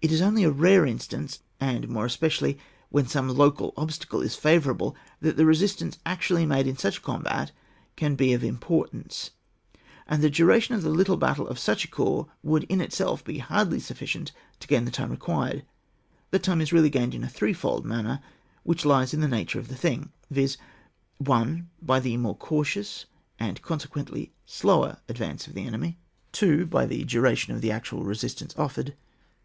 [0.00, 2.60] It is only in rare instances, and more especially
[2.90, 7.00] when some local obstacle is fa vourable, that the resistance actually made in such a
[7.00, 7.50] combat
[7.96, 9.30] can be of import ance,
[10.06, 13.38] and the duration of the little battle of such a corps would in itself be
[13.38, 15.64] hardly sufficient to gain the time required;
[16.30, 18.20] that time is reidly gained in a threefold manner,
[18.62, 20.56] which lies in the nature of the thing, viz.:
[21.16, 21.68] 1.
[21.82, 23.06] By the more cautious,
[23.40, 25.98] and conse* quently slower advance of the enemy.
[26.32, 26.70] CHAP, vin.] MODE OF A CTION OF AD VANCED CORPS.
[26.70, 26.72] 27 2.
[26.76, 28.94] By the duration of the actual resistance offered.